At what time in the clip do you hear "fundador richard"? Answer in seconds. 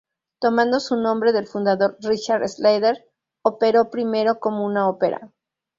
1.45-2.47